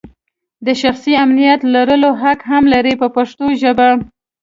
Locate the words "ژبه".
3.61-3.89